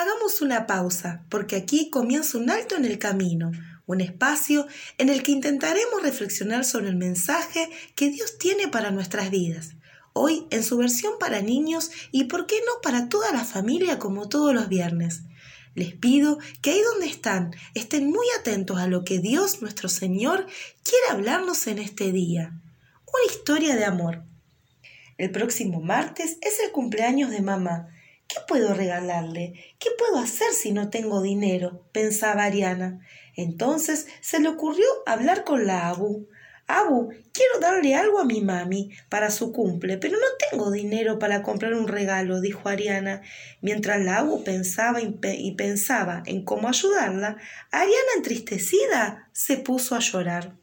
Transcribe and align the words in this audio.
Hagamos 0.00 0.42
una 0.42 0.68
pausa, 0.68 1.24
porque 1.28 1.56
aquí 1.56 1.90
comienza 1.90 2.38
un 2.38 2.50
alto 2.50 2.76
en 2.76 2.84
el 2.84 3.00
camino, 3.00 3.50
un 3.84 4.00
espacio 4.00 4.68
en 4.96 5.08
el 5.08 5.24
que 5.24 5.32
intentaremos 5.32 6.00
reflexionar 6.00 6.64
sobre 6.64 6.86
el 6.86 6.94
mensaje 6.94 7.68
que 7.96 8.08
Dios 8.08 8.38
tiene 8.38 8.68
para 8.68 8.92
nuestras 8.92 9.28
vidas. 9.28 9.70
Hoy 10.12 10.46
en 10.50 10.62
su 10.62 10.76
versión 10.76 11.14
para 11.18 11.42
niños 11.42 11.90
y 12.12 12.24
por 12.26 12.46
qué 12.46 12.60
no 12.64 12.80
para 12.80 13.08
toda 13.08 13.32
la 13.32 13.44
familia 13.44 13.98
como 13.98 14.28
todos 14.28 14.54
los 14.54 14.68
viernes. 14.68 15.22
Les 15.74 15.96
pido 15.96 16.38
que 16.62 16.70
ahí 16.70 16.80
donde 16.92 17.06
están 17.06 17.56
estén 17.74 18.08
muy 18.08 18.26
atentos 18.38 18.78
a 18.78 18.86
lo 18.86 19.02
que 19.02 19.18
Dios 19.18 19.62
nuestro 19.62 19.88
Señor 19.88 20.46
quiere 20.84 21.06
hablarnos 21.10 21.66
en 21.66 21.80
este 21.80 22.12
día. 22.12 22.52
Una 23.04 23.34
historia 23.34 23.74
de 23.74 23.84
amor. 23.84 24.22
El 25.16 25.32
próximo 25.32 25.80
martes 25.80 26.38
es 26.40 26.60
el 26.64 26.70
cumpleaños 26.70 27.32
de 27.32 27.42
mamá 27.42 27.88
¿Qué 28.28 28.36
puedo 28.46 28.74
regalarle? 28.74 29.54
¿Qué 29.78 29.88
puedo 29.96 30.18
hacer 30.18 30.52
si 30.52 30.72
no 30.72 30.90
tengo 30.90 31.22
dinero? 31.22 31.88
pensaba 31.92 32.44
Ariana. 32.44 33.00
Entonces 33.34 34.06
se 34.20 34.38
le 34.38 34.50
ocurrió 34.50 34.84
hablar 35.06 35.44
con 35.44 35.66
la 35.66 35.88
Abu. 35.88 36.28
Abu, 36.66 37.08
quiero 37.32 37.58
darle 37.58 37.94
algo 37.94 38.18
a 38.20 38.26
mi 38.26 38.42
mami 38.42 38.90
para 39.08 39.30
su 39.30 39.50
cumple, 39.52 39.96
pero 39.96 40.18
no 40.18 40.26
tengo 40.50 40.70
dinero 40.70 41.18
para 41.18 41.42
comprar 41.42 41.72
un 41.72 41.88
regalo, 41.88 42.42
dijo 42.42 42.68
Ariana. 42.68 43.22
Mientras 43.62 44.04
la 44.04 44.18
Abu 44.18 44.44
pensaba 44.44 45.00
y 45.00 45.54
pensaba 45.54 46.22
en 46.26 46.44
cómo 46.44 46.68
ayudarla, 46.68 47.38
Ariana 47.70 48.12
entristecida 48.16 49.30
se 49.32 49.56
puso 49.56 49.94
a 49.94 50.00
llorar. 50.00 50.54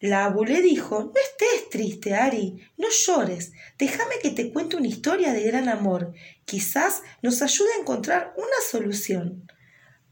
La 0.00 0.26
abu 0.26 0.44
le 0.44 0.62
dijo, 0.62 1.00
no 1.00 1.20
estés 1.20 1.70
triste, 1.70 2.14
Ari, 2.14 2.62
no 2.76 2.86
llores, 2.88 3.52
déjame 3.78 4.20
que 4.22 4.30
te 4.30 4.52
cuente 4.52 4.76
una 4.76 4.86
historia 4.86 5.32
de 5.32 5.42
gran 5.42 5.68
amor, 5.68 6.12
quizás 6.44 7.02
nos 7.20 7.42
ayude 7.42 7.68
a 7.76 7.80
encontrar 7.80 8.32
una 8.36 8.46
solución. 8.70 9.50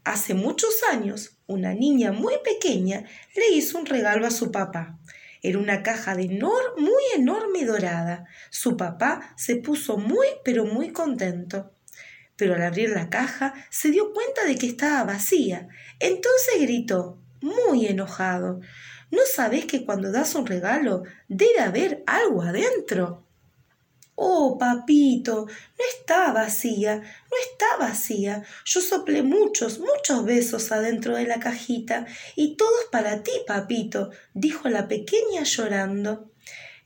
Hace 0.02 0.34
muchos 0.34 0.82
años, 0.90 1.36
una 1.46 1.72
niña 1.72 2.10
muy 2.10 2.34
pequeña 2.44 3.04
le 3.36 3.50
hizo 3.56 3.78
un 3.78 3.86
regalo 3.86 4.26
a 4.26 4.32
su 4.32 4.50
papá. 4.50 4.98
Era 5.40 5.58
una 5.60 5.84
caja 5.84 6.16
de 6.16 6.28
muy 6.28 7.02
enorme 7.14 7.60
y 7.60 7.64
dorada. 7.64 8.24
Su 8.50 8.76
papá 8.76 9.34
se 9.36 9.54
puso 9.54 9.98
muy 9.98 10.26
pero 10.44 10.64
muy 10.64 10.90
contento. 10.90 11.72
Pero 12.34 12.54
al 12.54 12.62
abrir 12.62 12.90
la 12.90 13.08
caja 13.08 13.54
se 13.70 13.90
dio 13.90 14.12
cuenta 14.12 14.44
de 14.44 14.56
que 14.56 14.66
estaba 14.66 15.04
vacía. 15.04 15.68
Entonces 16.00 16.60
gritó, 16.60 17.20
muy 17.40 17.86
enojado 17.86 18.60
¿No 19.10 19.20
sabes 19.34 19.66
que 19.66 19.84
cuando 19.84 20.10
das 20.10 20.34
un 20.34 20.46
regalo 20.46 21.04
debe 21.28 21.60
haber 21.60 22.02
algo 22.06 22.42
adentro? 22.42 23.26
Oh, 24.18 24.56
papito, 24.58 25.46
no 25.46 25.84
está 25.98 26.32
vacía, 26.32 26.96
no 26.96 27.36
está 27.50 27.76
vacía. 27.78 28.42
Yo 28.64 28.80
soplé 28.80 29.22
muchos, 29.22 29.78
muchos 29.78 30.24
besos 30.24 30.72
adentro 30.72 31.16
de 31.16 31.26
la 31.26 31.38
cajita, 31.38 32.06
y 32.34 32.56
todos 32.56 32.86
para 32.90 33.22
ti, 33.22 33.32
papito, 33.46 34.10
dijo 34.32 34.70
la 34.70 34.88
pequeña 34.88 35.42
llorando. 35.42 36.32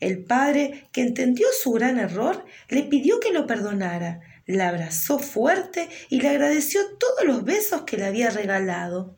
El 0.00 0.24
padre, 0.24 0.88
que 0.92 1.02
entendió 1.02 1.46
su 1.62 1.70
gran 1.70 2.00
error, 2.00 2.44
le 2.68 2.82
pidió 2.82 3.20
que 3.20 3.32
lo 3.32 3.46
perdonara, 3.46 4.20
la 4.46 4.68
abrazó 4.68 5.20
fuerte 5.20 5.88
y 6.08 6.20
le 6.20 6.30
agradeció 6.30 6.80
todos 6.98 7.24
los 7.24 7.44
besos 7.44 7.82
que 7.82 7.96
le 7.96 8.06
había 8.06 8.30
regalado. 8.30 9.16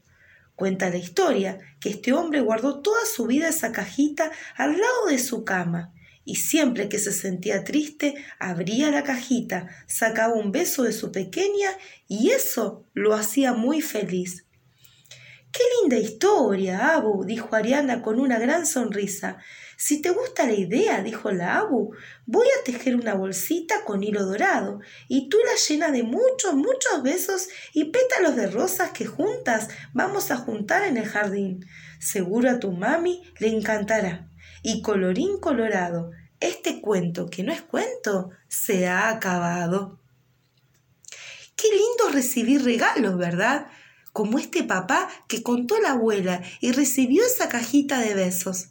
Cuenta 0.55 0.91
la 0.91 0.98
historia 0.98 1.58
que 1.81 1.91
este 1.91 2.12
hombre 2.12 2.41
guardó 2.41 2.81
toda 2.81 3.05
su 3.06 3.27
vida 3.27 3.48
esa 3.48 3.72
cajita 3.72 4.31
al 4.56 4.72
lado 4.72 5.06
de 5.09 5.19
su 5.19 5.44
cama 5.44 5.92
y 6.25 6.36
siempre 6.36 6.89
que 6.89 6.98
se 6.98 7.12
sentía 7.12 7.64
triste 7.64 8.14
abría 8.39 8.91
la 8.91 9.03
cajita, 9.03 9.69
sacaba 9.86 10.34
un 10.34 10.53
beso 10.53 10.84
de 10.84 10.92
su 10.92 11.11
pequeña 11.11 11.70
y 12.06 12.31
eso 12.31 12.84
lo 12.94 13.14
hacía 13.14 13.53
muy 13.53 13.81
feliz. 13.81 14.47
Qué 15.50 15.62
linda 15.81 15.98
historia, 15.98 16.94
Abu, 16.94 17.25
dijo 17.25 17.55
Ariana 17.55 18.00
con 18.00 18.19
una 18.19 18.39
gran 18.39 18.66
sonrisa. 18.66 19.39
Si 19.84 20.00
te 20.00 20.10
gusta 20.10 20.47
la 20.47 20.53
idea, 20.53 21.03
dijo 21.03 21.32
la 21.32 21.59
Abu, 21.59 21.93
voy 22.25 22.47
a 22.47 22.62
tejer 22.62 22.94
una 22.94 23.15
bolsita 23.15 23.84
con 23.84 24.04
hilo 24.04 24.25
dorado 24.25 24.78
y 25.09 25.28
tú 25.28 25.38
la 25.44 25.56
llenas 25.56 25.91
de 25.91 26.04
muchos, 26.04 26.54
muchos 26.54 27.03
besos 27.03 27.48
y 27.72 27.87
pétalos 27.87 28.37
de 28.37 28.47
rosas 28.47 28.93
que 28.93 29.06
juntas 29.06 29.70
vamos 29.93 30.31
a 30.31 30.37
juntar 30.37 30.84
en 30.84 30.98
el 30.98 31.09
jardín. 31.09 31.66
Seguro 31.98 32.48
a 32.48 32.60
tu 32.60 32.70
mami 32.70 33.25
le 33.41 33.48
encantará. 33.48 34.31
Y 34.62 34.82
colorín 34.82 35.41
colorado, 35.41 36.12
este 36.38 36.81
cuento 36.81 37.26
que 37.28 37.43
no 37.43 37.53
es 37.53 37.62
cuento 37.62 38.31
se 38.47 38.87
ha 38.87 39.09
acabado. 39.09 39.99
Qué 41.56 41.66
lindo 41.70 42.09
recibir 42.12 42.62
regalos, 42.62 43.19
¿verdad? 43.19 43.66
como 44.12 44.38
este 44.38 44.62
papá 44.62 45.09
que 45.26 45.43
contó 45.43 45.81
la 45.81 45.93
abuela 45.93 46.43
y 46.60 46.70
recibió 46.70 47.25
esa 47.25 47.49
cajita 47.49 47.99
de 47.99 48.14
besos. 48.14 48.69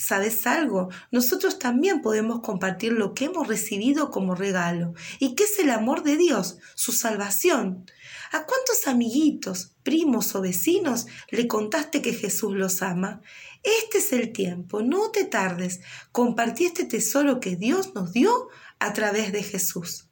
¿Sabes 0.00 0.46
algo? 0.46 0.88
Nosotros 1.10 1.58
también 1.58 2.00
podemos 2.00 2.40
compartir 2.40 2.92
lo 2.92 3.12
que 3.12 3.26
hemos 3.26 3.46
recibido 3.46 4.10
como 4.10 4.34
regalo 4.34 4.94
y 5.18 5.34
que 5.34 5.44
es 5.44 5.58
el 5.58 5.68
amor 5.68 6.02
de 6.04 6.16
Dios, 6.16 6.56
su 6.74 6.92
salvación. 6.92 7.84
¿A 8.32 8.46
cuántos 8.46 8.86
amiguitos, 8.86 9.74
primos 9.82 10.34
o 10.34 10.40
vecinos 10.40 11.06
le 11.30 11.46
contaste 11.46 12.00
que 12.00 12.14
Jesús 12.14 12.54
los 12.54 12.80
ama? 12.80 13.20
Este 13.62 13.98
es 13.98 14.14
el 14.14 14.32
tiempo, 14.32 14.80
no 14.80 15.10
te 15.10 15.24
tardes. 15.24 15.80
Compartí 16.12 16.64
este 16.64 16.86
tesoro 16.86 17.38
que 17.38 17.56
Dios 17.56 17.94
nos 17.94 18.14
dio 18.14 18.48
a 18.78 18.94
través 18.94 19.32
de 19.32 19.42
Jesús. 19.42 20.09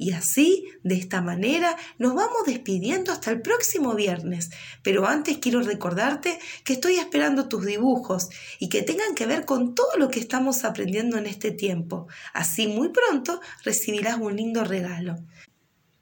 Y 0.00 0.12
así, 0.12 0.68
de 0.84 0.94
esta 0.94 1.20
manera, 1.20 1.76
nos 1.98 2.14
vamos 2.14 2.44
despidiendo 2.46 3.10
hasta 3.10 3.32
el 3.32 3.42
próximo 3.42 3.96
viernes. 3.96 4.50
Pero 4.84 5.06
antes 5.06 5.38
quiero 5.38 5.60
recordarte 5.60 6.38
que 6.64 6.74
estoy 6.74 6.98
esperando 6.98 7.48
tus 7.48 7.66
dibujos 7.66 8.28
y 8.60 8.68
que 8.68 8.82
tengan 8.82 9.16
que 9.16 9.26
ver 9.26 9.44
con 9.44 9.74
todo 9.74 9.88
lo 9.98 10.08
que 10.08 10.20
estamos 10.20 10.64
aprendiendo 10.64 11.18
en 11.18 11.26
este 11.26 11.50
tiempo. 11.50 12.06
Así 12.32 12.68
muy 12.68 12.90
pronto 12.90 13.40
recibirás 13.64 14.18
un 14.18 14.36
lindo 14.36 14.62
regalo. 14.62 15.16